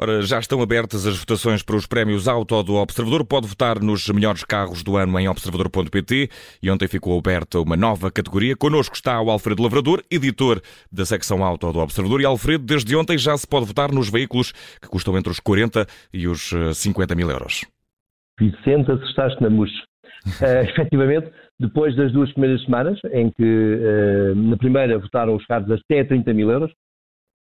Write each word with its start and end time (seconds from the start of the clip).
Ora, 0.00 0.22
já 0.22 0.38
estão 0.38 0.62
abertas 0.62 1.04
as 1.08 1.18
votações 1.18 1.60
para 1.60 1.74
os 1.74 1.84
prémios 1.84 2.28
Auto 2.28 2.62
do 2.62 2.74
Observador. 2.74 3.26
Pode 3.26 3.48
votar 3.48 3.80
nos 3.80 4.08
melhores 4.08 4.44
carros 4.44 4.84
do 4.84 4.96
ano 4.96 5.18
em 5.18 5.28
observador.pt 5.28 6.28
e 6.62 6.70
ontem 6.70 6.86
ficou 6.86 7.18
aberta 7.18 7.58
uma 7.58 7.76
nova 7.76 8.08
categoria. 8.08 8.54
Connosco 8.54 8.94
está 8.94 9.20
o 9.20 9.28
Alfredo 9.28 9.60
Lavrador, 9.60 10.00
editor 10.08 10.62
da 10.92 11.04
secção 11.04 11.42
Auto 11.42 11.72
do 11.72 11.80
Observador. 11.80 12.20
E 12.20 12.24
Alfredo, 12.24 12.64
desde 12.64 12.94
ontem 12.94 13.18
já 13.18 13.36
se 13.36 13.46
pode 13.46 13.66
votar 13.66 13.90
nos 13.90 14.08
veículos 14.08 14.52
que 14.80 14.86
custam 14.86 15.18
entre 15.18 15.32
os 15.32 15.40
40 15.40 15.84
e 16.14 16.28
os 16.28 16.52
50 16.74 17.12
eh, 17.12 17.16
mil 17.16 17.28
euros. 17.28 17.66
Vicente, 18.38 18.92
assustaste 18.92 19.42
na 19.42 19.50
mousse. 19.50 19.87
Uh, 20.40 20.62
efetivamente, 20.68 21.30
depois 21.58 21.94
das 21.96 22.12
duas 22.12 22.30
primeiras 22.32 22.62
semanas, 22.64 23.00
em 23.12 23.30
que 23.30 23.42
uh, 23.42 24.34
na 24.34 24.56
primeira 24.56 24.98
votaram 24.98 25.34
os 25.34 25.44
carros 25.46 25.70
até 25.70 26.04
30 26.04 26.32
mil 26.34 26.50
euros, 26.50 26.72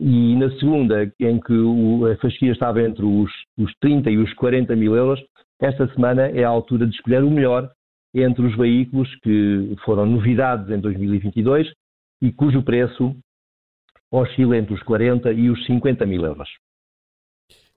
e 0.00 0.34
na 0.36 0.50
segunda, 0.58 1.12
em 1.20 1.38
que 1.40 1.52
o, 1.52 2.06
a 2.06 2.16
fasquia 2.16 2.52
estava 2.52 2.82
entre 2.82 3.04
os, 3.04 3.30
os 3.56 3.72
30 3.80 4.10
e 4.10 4.18
os 4.18 4.32
40 4.34 4.74
mil 4.74 4.96
euros, 4.96 5.22
esta 5.60 5.86
semana 5.94 6.22
é 6.22 6.42
a 6.42 6.48
altura 6.48 6.86
de 6.86 6.94
escolher 6.94 7.22
o 7.22 7.30
melhor 7.30 7.70
entre 8.14 8.44
os 8.44 8.56
veículos 8.56 9.08
que 9.22 9.76
foram 9.84 10.04
novidades 10.04 10.68
em 10.70 10.78
2022 10.80 11.72
e 12.20 12.32
cujo 12.32 12.62
preço 12.62 13.16
oscila 14.10 14.56
entre 14.56 14.74
os 14.74 14.82
40 14.82 15.32
e 15.32 15.48
os 15.48 15.64
50 15.66 16.04
mil 16.04 16.24
euros. 16.24 16.48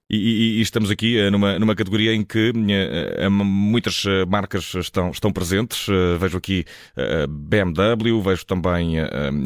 E, 0.10 0.18
e, 0.18 0.58
e, 0.60 0.62
estamos 0.62 0.92
aqui 0.92 1.18
uh, 1.20 1.32
numa, 1.32 1.58
numa 1.58 1.76
categoria 1.76 2.14
em 2.14 2.24
que 2.24 2.52
uh, 2.52 3.32
muitas 3.32 4.04
marcas 4.28 4.74
estão, 4.76 5.10
estão 5.10 5.32
presentes. 5.32 5.88
Vejo 6.20 6.38
aqui 6.38 6.66
BMW, 7.30 8.22
vejo 8.22 8.46
também 8.46 8.96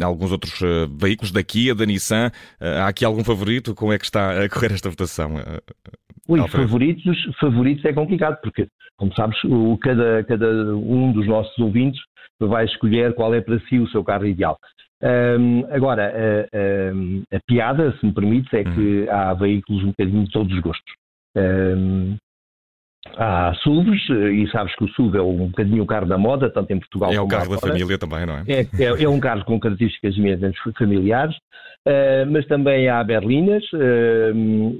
alguns 0.03 0.31
outros 0.31 0.59
veículos 0.97 1.31
da 1.31 1.43
Kia, 1.43 1.73
da 1.73 1.85
Nissan. 1.85 2.31
há 2.59 2.88
aqui 2.88 3.05
algum 3.05 3.23
favorito? 3.23 3.73
Como 3.73 3.93
é 3.93 3.97
que 3.97 4.05
está 4.05 4.43
a 4.43 4.49
correr 4.49 4.73
esta 4.73 4.89
votação? 4.89 5.35
Ui, 6.30 6.47
favoritos, 6.47 7.17
favoritos 7.39 7.83
é 7.85 7.91
complicado, 7.91 8.39
porque, 8.44 8.67
como 8.97 9.11
sabes, 9.16 9.35
o, 9.45 9.75
cada, 9.81 10.23
cada 10.25 10.75
um 10.75 11.11
dos 11.11 11.25
nossos 11.25 11.58
ouvintes 11.58 11.99
vai 12.39 12.66
escolher 12.66 13.16
qual 13.16 13.33
é 13.33 13.41
para 13.41 13.59
si 13.61 13.80
o 13.80 13.88
seu 13.89 14.03
carro 14.03 14.27
ideal. 14.27 14.55
Um, 15.02 15.66
agora, 15.73 16.13
a, 16.13 17.35
a, 17.35 17.38
a, 17.38 17.39
piada, 17.47 17.97
se 17.97 18.05
me 18.05 18.13
permites, 18.13 18.53
é 18.53 18.63
que 18.63 19.02
uhum. 19.02 19.11
há 19.11 19.33
veículos 19.33 19.83
um 19.83 19.88
bocadinho 19.88 20.23
de 20.25 20.31
todos 20.31 20.53
os 20.53 20.59
gostos. 20.59 20.94
Um, 21.35 22.16
há 23.17 23.53
SUVs, 23.64 24.09
e 24.09 24.50
sabes 24.52 24.75
que 24.75 24.83
o 24.83 24.88
SUV 24.89 25.17
é 25.17 25.22
um 25.22 25.47
bocadinho 25.47 25.83
o 25.83 25.86
carro 25.86 26.05
da 26.05 26.17
moda, 26.17 26.50
tanto 26.50 26.72
em 26.72 26.80
Portugal 26.80 27.11
é 27.11 27.16
como 27.16 27.23
É 27.23 27.25
o 27.25 27.30
carro 27.30 27.56
da 27.56 27.59
família 27.59 27.97
também, 27.97 28.25
não 28.25 28.38
é? 28.38 28.44
É, 28.47 28.61
é, 28.83 29.03
é 29.03 29.09
um 29.09 29.19
carro 29.19 29.45
com 29.45 29.59
características 29.59 30.16
familiares, 30.78 31.36
uh, 31.36 32.30
mas 32.30 32.45
também 32.47 32.89
há 32.89 33.03
berlinas 33.03 33.64
uh, 33.73 34.33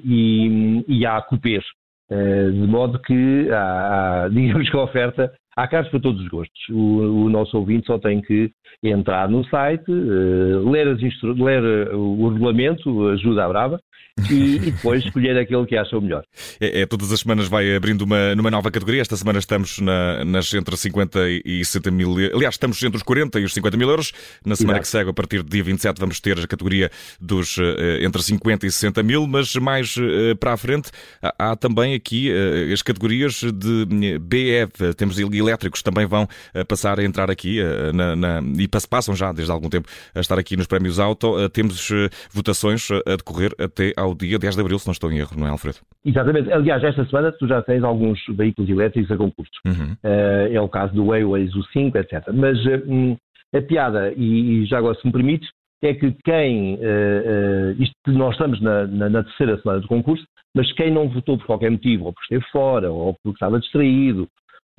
e, 0.04 0.84
e, 0.88 1.06
há 1.06 1.22
cupês. 1.22 1.64
Uh, 2.12 2.52
de 2.52 2.68
modo 2.68 3.00
que 3.00 3.50
há, 3.52 4.24
há, 4.26 4.30
digamos 4.34 4.70
que 4.70 4.76
a 4.76 4.82
oferta 4.82 5.32
Há 5.60 5.68
carros 5.68 5.90
para 5.90 6.00
todos 6.00 6.22
os 6.22 6.28
gostos. 6.30 6.58
O, 6.70 7.26
o, 7.26 7.30
nosso 7.30 7.58
ouvinte 7.58 7.86
só 7.86 8.00
tem 8.00 8.22
que 8.22 8.50
entrar 8.82 9.28
no 9.28 9.44
site, 9.50 9.92
uh, 9.92 10.70
ler, 10.70 10.88
ler, 11.22 11.94
uh, 11.94 12.00
o 12.00 12.30
regulamento, 12.30 13.10
ajuda 13.10 13.44
a 13.44 13.50
brava, 13.50 13.82
e, 14.30 14.56
e, 14.68 14.72
depois 14.72 15.04
escolher 15.04 15.38
aquele 15.38 15.66
que 15.66 15.78
acha 15.78 15.98
o 15.98 16.02
melhor. 16.02 16.24
É, 16.60 16.82
é, 16.82 16.86
todas 16.86 17.12
as 17.12 17.20
semanas 17.20 17.48
vai 17.48 17.76
abrindo 17.76 18.04
uma, 18.04 18.36
numa 18.36 18.50
nova 18.50 18.72
categoria. 18.72 19.02
Esta 19.02 19.16
semana 19.16 19.40
estamos 19.40 19.80
na, 19.80 20.24
nas 20.26 20.54
entre 20.54 20.76
50 20.76 21.20
e 21.46 21.64
60 21.64 21.92
mil. 21.92 22.16
Aliás, 22.34 22.56
estamos 22.56 22.82
entre 22.84 22.98
os 22.98 23.04
40 23.04 23.40
e 23.40 23.44
os 23.44 23.54
50 23.54 23.78
mil 23.78 23.90
euros. 23.90 24.12
Na 24.46 24.56
semana 24.56 24.78
Exato. 24.78 24.82
que 24.82 24.88
segue, 24.88 25.10
a 25.10 25.14
partir 25.14 25.44
do 25.44 25.50
dia 25.50 25.64
27, 25.64 26.00
vamos 26.00 26.20
ter 26.20 26.40
a 26.40 26.48
categoria 26.48 26.90
dos 27.20 27.58
uh, 27.58 27.64
entre 28.02 28.22
50 28.22 28.66
e 28.66 28.72
60 28.72 29.04
mil, 29.04 29.28
mas 29.28 29.56
mais 29.56 29.96
uh, 29.98 30.36
para 30.40 30.54
a 30.54 30.58
frente 30.58 30.90
há, 31.22 31.52
há 31.52 31.56
também 31.56 31.94
aqui 31.94 32.32
as 32.72 32.82
categorias 32.82 33.42
de 33.42 34.20
BF. 34.20 34.94
Temos 34.96 35.20
elétricos 35.50 35.82
também 35.82 36.06
vão 36.06 36.28
passar 36.68 37.00
a 37.00 37.04
entrar 37.04 37.30
aqui 37.30 37.60
na, 37.94 38.16
na, 38.16 38.42
e 38.58 38.68
passam 38.68 39.16
já 39.16 39.32
desde 39.32 39.52
há 39.52 39.56
algum 39.56 39.70
tempo 39.70 39.88
a 40.16 40.20
estar 40.20 40.38
aqui 40.38 40.56
nos 40.56 40.68
prémios 40.68 41.00
Auto. 41.00 41.50
Temos 41.50 41.90
votações 42.32 42.88
a 42.92 43.16
decorrer 43.16 43.52
até 43.60 43.94
ao 43.98 44.16
dia 44.16 44.38
10 44.38 44.56
de 44.56 44.62
abril, 44.62 44.80
se 44.80 44.88
não 44.88 44.94
estou 44.94 45.12
em 45.12 45.18
erro, 45.18 45.36
não 45.38 45.48
é, 45.48 45.50
Alfredo? 45.50 45.78
Exatamente. 46.06 46.52
Aliás, 46.52 46.84
esta 46.84 47.06
semana 47.06 47.32
tu 47.32 47.48
já 47.48 47.62
tens 47.62 47.84
alguns 47.84 48.20
veículos 48.30 48.70
elétricos 48.70 49.12
a 49.12 49.18
concurso. 49.18 49.52
Uhum. 49.66 49.94
Uh, 50.04 50.54
é 50.54 50.62
o 50.62 50.70
caso 50.70 50.94
do 50.94 51.06
Waze, 51.08 51.58
o 51.58 51.64
5, 51.64 51.98
etc. 51.98 52.28
Mas 52.34 52.58
uh, 52.66 53.18
a 53.56 53.62
piada, 53.62 54.14
e, 54.16 54.64
e, 54.64 54.66
já 54.66 54.78
agora 54.78 54.98
se 55.00 55.06
me 55.06 55.12
permites, 55.12 55.50
é 55.82 55.94
que 55.94 56.12
quem, 56.24 56.76
uh, 56.76 57.82
isto 57.82 57.94
nós 58.08 58.34
estamos 58.34 58.62
na, 58.62 58.86
na, 58.88 59.10
na, 59.10 59.24
terceira 59.24 59.60
semana 59.62 59.80
do 59.80 59.88
concurso, 59.88 60.26
mas 60.56 60.72
quem 60.74 60.92
não 60.92 61.10
votou 61.10 61.38
por 61.38 61.46
qualquer 61.46 61.72
motivo, 61.72 62.06
ou 62.06 62.14
porque 62.14 62.34
esteve 62.34 62.52
fora, 62.52 62.92
ou 62.92 63.14
porque 63.24 63.36
estava 63.36 63.60
distraído, 63.60 64.28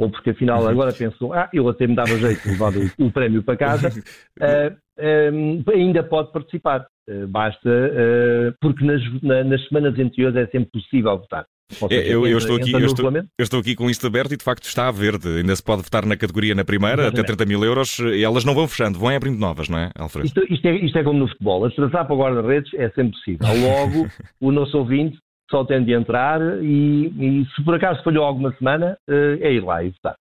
ou 0.01 0.11
porque 0.11 0.31
afinal 0.31 0.63
uhum. 0.63 0.69
agora 0.69 0.93
pensou, 0.93 1.33
ah, 1.35 1.49
eu 1.53 1.69
até 1.69 1.87
me 1.87 1.95
dava 1.95 2.17
jeito 2.17 2.43
de 2.43 2.51
levar 2.51 2.73
o, 2.75 3.07
o 3.07 3.13
prémio 3.13 3.43
para 3.43 3.57
casa, 3.57 3.93
ainda 5.73 6.03
pode 6.03 6.33
participar. 6.33 6.87
Eh, 7.11 7.27
basta, 7.27 7.69
uh, 7.69 8.55
porque 8.61 8.85
nas, 8.85 9.03
na, 9.21 9.43
nas 9.43 9.67
semanas 9.67 9.99
anteriores 9.99 10.37
é 10.37 10.47
sempre 10.47 10.71
possível 10.71 11.19
votar. 11.19 11.45
Seja, 11.69 11.95
é, 11.95 12.15
eu, 12.15 12.27
eu, 12.27 12.39
estou 12.39 12.57
aqui, 12.57 12.73
eu, 12.73 12.81
estou, 12.81 13.13
eu, 13.13 13.25
estou, 13.39 13.61
aqui 13.61 13.77
com 13.77 13.89
isto 13.89 14.05
aberto 14.07 14.33
e 14.33 14.37
de 14.37 14.45
facto 14.45 14.65
está 14.65 14.89
a 14.89 14.93
verde. 14.93 15.29
Ainda 15.29 15.55
se 15.55 15.63
pode 15.63 15.83
votar 15.83 16.05
na 16.05 16.17
categoria 16.17 16.55
na 16.55 16.65
primeira, 16.65 17.03
Exatamente. 17.03 17.33
até 17.33 17.37
30 17.37 17.47
mil 17.47 17.65
euros, 17.65 17.99
e 17.99 18.25
elas 18.25 18.45
não 18.45 18.55
vão 18.55 18.67
fechando, 18.67 18.99
vão 18.99 19.09
abrindo 19.09 19.39
novas, 19.39 19.69
não 19.69 19.79
é, 19.79 19.91
Alfredo? 19.97 20.27
Isto, 20.27 20.45
isto, 20.53 20.67
é, 20.67 20.77
isto 20.77 20.99
é 20.99 21.05
como 21.05 21.19
no 21.19 21.29
futebol, 21.29 21.65
a 21.65 21.71
traçar 21.71 22.07
para 22.07 22.15
o 22.15 22.19
guarda-redes 22.19 22.73
é 22.75 22.91
sempre 22.91 23.13
possível. 23.13 23.47
Logo, 23.61 24.09
o 24.41 24.53
nosso 24.53 24.79
ouvinte 24.79 25.19
só 25.51 25.65
tem 25.65 25.85
de 25.85 25.93
entrar 25.93 26.41
e, 26.63 27.07
e 27.07 27.47
se 27.55 27.65
por 27.65 27.75
acaso 27.75 28.03
falhou 28.03 28.25
alguma 28.25 28.53
semana, 28.57 28.97
uh, 29.09 29.39
é 29.41 29.53
ir 29.53 29.65
lá 29.65 29.83
e 29.83 29.91
votar. 29.91 30.15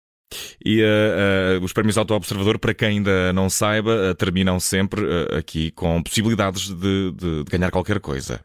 E 0.65 0.83
uh, 0.83 1.61
uh, 1.61 1.65
os 1.65 1.73
prémios 1.73 1.97
Auto 1.97 2.15
Observador, 2.15 2.59
para 2.59 2.75
quem 2.75 2.89
ainda 2.89 3.33
não 3.33 3.49
saiba, 3.49 4.11
uh, 4.11 4.15
terminam 4.15 4.61
sempre 4.61 5.01
aqui 5.37 5.71
com 5.71 6.03
possibilidades 6.03 6.69
de, 6.69 7.13
de, 7.13 7.45
de 7.45 7.51
ganhar 7.51 7.71
qualquer 7.71 8.01
coisa, 8.01 8.41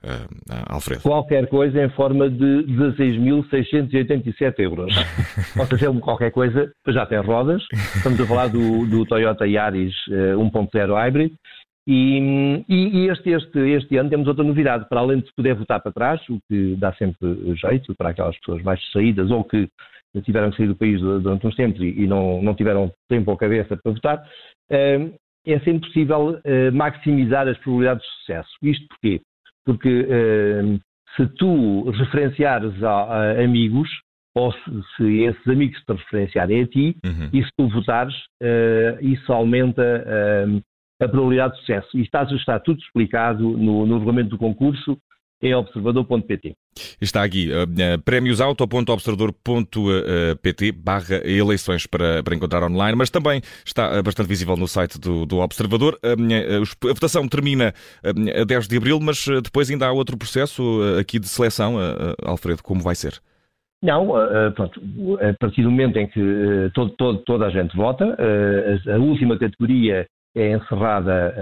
Alfredo. 0.68 1.02
Qualquer 1.02 1.48
coisa 1.48 1.84
em 1.84 1.90
forma 1.90 2.30
de 2.30 2.66
16.687 2.68 4.60
euros. 4.60 4.96
Ou 5.58 5.66
seja, 5.66 5.92
qualquer 6.00 6.32
coisa, 6.32 6.72
já 6.88 7.06
tem 7.06 7.20
rodas. 7.20 7.62
Estamos 7.96 8.20
a 8.20 8.26
falar 8.26 8.48
do, 8.48 8.86
do 8.86 9.06
Toyota 9.06 9.46
Yaris 9.46 9.94
1.0 10.10 10.94
Hybrid. 10.94 11.34
E, 11.86 12.64
e, 12.70 13.10
este, 13.10 13.32
este, 13.32 13.60
este 13.60 13.98
ano 13.98 14.10
temos 14.10 14.28
outra 14.28 14.44
novidade, 14.44 14.88
para 14.88 15.02
além 15.02 15.20
de 15.20 15.34
poder 15.36 15.56
votar 15.56 15.82
para 15.82 15.92
trás, 15.92 16.22
o 16.30 16.40
que 16.48 16.76
dá 16.78 16.94
sempre 16.94 17.56
jeito 17.56 17.94
para 17.96 18.10
aquelas 18.10 18.38
pessoas 18.40 18.64
mais 18.64 18.80
saídas 18.92 19.30
ou 19.30 19.44
que 19.44 19.68
tiveram 20.22 20.52
que 20.52 20.58
sair 20.58 20.68
do 20.68 20.76
país 20.76 21.02
durante 21.02 21.46
uns 21.46 21.56
tempos 21.56 21.82
e, 21.82 22.06
não, 22.08 22.42
não 22.42 22.54
tiveram 22.54 22.92
tempo 23.10 23.32
ou 23.32 23.38
cabeça 23.38 23.76
para 23.76 23.92
votar, 23.92 24.24
eh, 24.70 25.12
é 25.46 25.60
sempre 25.60 25.88
possível 25.88 26.40
eh, 26.44 26.72
maximizar 26.72 27.48
as 27.48 27.58
probabilidades 27.58 28.04
de 28.04 28.10
sucesso. 28.20 28.50
Isto 28.62 28.88
porquê? 28.88 29.22
Porque 29.66 30.08
eh, 30.10 30.80
se 31.18 31.28
tu 31.36 31.90
referenciares 31.90 32.82
a, 32.84 32.90
a 32.90 33.44
amigos, 33.44 33.90
ou 34.36 34.52
se, 34.52 34.60
se, 34.96 35.24
esses 35.24 35.48
amigos 35.48 35.80
te 35.84 35.94
referenciarem 35.94 36.64
a 36.64 36.68
ti, 36.68 36.96
uhum. 37.06 37.30
e 37.34 37.44
se 37.44 37.50
tu 37.58 37.68
votares, 37.70 38.16
isso 39.00 39.32
aumenta 39.32 39.84
a 41.02 41.08
probabilidade 41.08 41.54
de 41.54 41.59
sucesso. 41.62 41.98
E 41.98 42.02
está, 42.02 42.24
está 42.24 42.59
tudo 42.59 42.80
explicado 42.80 43.58
no, 43.58 43.86
no 43.86 43.98
regulamento 43.98 44.31
do 44.31 44.38
concurso 44.38 44.98
é 45.44 45.56
observador.pt. 45.56 46.56
Está 47.02 47.24
aqui, 47.24 47.50
uh, 47.52 47.68
prémiosauto.observador.pt 48.04 50.72
barra 50.72 51.22
eleições 51.26 51.86
para, 51.86 52.24
para 52.24 52.36
encontrar 52.36 52.64
online, 52.64 52.97
mas 52.97 53.09
também 53.09 53.41
está 53.66 54.02
bastante 54.02 54.28
visível 54.28 54.56
no 54.56 54.66
site 54.67 54.97
do, 55.00 55.26
do 55.26 55.40
Observador. 55.40 56.00
Uh, 56.03 56.64
a 56.90 56.94
votação 56.94 57.28
termina 57.28 57.73
a 58.03 58.46
10 58.46 58.67
de 58.67 58.78
Abril, 58.78 59.00
mas 59.02 59.26
depois 59.44 59.70
ainda 59.70 59.88
há 59.88 59.91
outro 59.91 60.17
processo 60.17 60.82
aqui 61.00 61.20
de 61.20 61.28
seleção. 61.28 61.76
Alfredo, 62.23 62.64
como 62.64 62.82
vai 62.82 62.96
ser? 62.96 63.22
Não, 63.84 64.14
pronto, 64.56 64.82
a 65.20 65.34
partir 65.38 65.64
do 65.64 65.70
momento 65.70 65.97
em 65.97 66.08
que 66.08 66.72
todo, 66.73 66.91
todo, 66.91 67.17
toda 67.20 67.47
a 67.47 67.50
gente 67.50 67.76
vota, 67.76 68.17
a 68.88 68.97
última 68.97 69.38
categoria 69.38 70.08
é 70.35 70.52
encerrada 70.53 71.34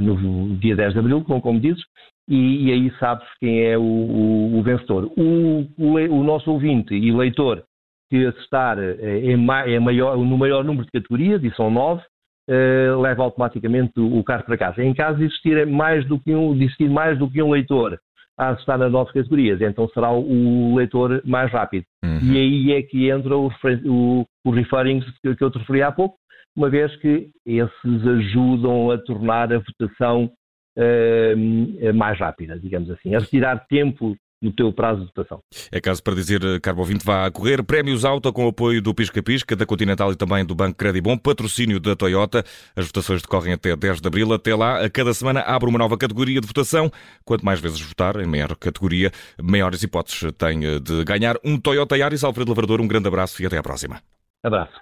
no 0.00 0.56
dia 0.56 0.74
10 0.76 0.92
de 0.94 0.98
Abril, 0.98 1.24
como, 1.24 1.40
como 1.40 1.60
dizes, 1.60 1.82
e, 2.30 2.68
e 2.68 2.72
aí 2.72 2.92
sabes 2.98 3.26
quem 3.40 3.64
é 3.64 3.76
o, 3.76 3.82
o, 3.82 4.58
o 4.58 4.62
vencedor. 4.62 5.10
O, 5.16 5.66
o, 5.78 6.22
nosso 6.22 6.50
ouvinte 6.50 6.94
e 6.94 7.10
leitor 7.10 7.64
que 8.08 8.24
assistar 8.26 8.78
é, 8.78 9.32
é 9.32 9.80
maior, 9.80 10.16
no 10.16 10.38
maior 10.38 10.64
número 10.64 10.84
de 10.84 10.92
categorias, 10.92 11.42
e 11.42 11.50
são 11.54 11.70
nove, 11.70 12.02
uh, 12.48 13.00
leva 13.00 13.24
automaticamente 13.24 13.98
o, 13.98 14.22
carro 14.22 14.44
para 14.44 14.58
casa. 14.58 14.82
Em 14.82 14.94
caso 14.94 15.18
de 15.18 15.24
existir 15.24 15.66
mais 15.66 16.06
do 16.06 16.18
que 16.20 16.34
um, 16.34 16.56
de 16.56 16.64
existir 16.64 16.88
mais 16.88 17.18
do 17.18 17.30
que 17.30 17.42
um 17.42 17.50
leitor 17.50 17.98
a 18.38 18.50
assistar 18.50 18.78
nas 18.78 18.90
nove 18.90 19.12
categorias, 19.12 19.60
então 19.60 19.88
será 19.88 20.10
o, 20.12 20.74
leitor 20.74 21.22
mais 21.24 21.52
rápido. 21.52 21.84
Uhum. 22.04 22.32
E 22.32 22.38
aí 22.38 22.72
é 22.72 22.82
que 22.82 23.10
entra 23.10 23.36
o, 23.36 23.50
o, 23.84 24.26
o 24.44 24.50
referring 24.50 25.00
que 25.22 25.44
eu 25.44 25.50
te 25.50 25.58
referi 25.58 25.82
há 25.82 25.92
pouco, 25.92 26.16
uma 26.56 26.68
vez 26.68 26.94
que 26.96 27.30
esses 27.46 28.06
ajudam 28.06 28.90
a 28.90 28.98
tornar 28.98 29.52
a 29.52 29.58
votação 29.58 30.30
uh, 30.76 31.94
mais 31.94 32.18
rápida, 32.18 32.58
digamos 32.58 32.90
assim, 32.90 33.14
a 33.14 33.18
retirar 33.18 33.66
tempo 33.68 34.16
no 34.42 34.50
teu 34.52 34.72
prazo 34.72 35.00
de 35.00 35.06
votação. 35.06 35.42
É 35.70 35.80
caso 35.80 36.02
para 36.02 36.14
dizer, 36.14 36.40
Carbo 36.60 36.80
Ouvinte, 36.80 37.04
vá 37.04 37.26
a 37.26 37.30
correr. 37.30 37.62
Prémios 37.62 38.04
Auto 38.04 38.32
com 38.32 38.48
apoio 38.48 38.80
do 38.80 38.94
Pisca 38.94 39.22
Pisca, 39.22 39.54
da 39.54 39.66
Continental 39.66 40.10
e 40.12 40.16
também 40.16 40.44
do 40.44 40.54
Banco 40.54 40.78
Credibom, 40.78 41.18
patrocínio 41.18 41.78
da 41.78 41.94
Toyota. 41.94 42.42
As 42.74 42.86
votações 42.86 43.20
decorrem 43.20 43.52
até 43.52 43.76
10 43.76 44.00
de 44.00 44.08
abril. 44.08 44.32
Até 44.32 44.54
lá, 44.54 44.82
a 44.82 44.88
cada 44.88 45.12
semana 45.12 45.40
abre 45.40 45.68
uma 45.68 45.78
nova 45.78 45.96
categoria 45.98 46.40
de 46.40 46.46
votação. 46.46 46.90
Quanto 47.24 47.44
mais 47.44 47.60
vezes 47.60 47.80
votar, 47.80 48.16
em 48.16 48.26
maior 48.26 48.56
categoria, 48.56 49.10
maiores 49.42 49.82
hipóteses 49.82 50.32
tem 50.38 50.60
de 50.60 51.04
ganhar 51.04 51.36
um 51.44 51.58
Toyota 51.60 51.96
Yaris. 51.96 52.24
Alfredo 52.24 52.50
Lavrador, 52.50 52.80
um 52.80 52.88
grande 52.88 53.08
abraço 53.08 53.42
e 53.42 53.46
até 53.46 53.58
à 53.58 53.62
próxima. 53.62 54.00
Abraço. 54.42 54.80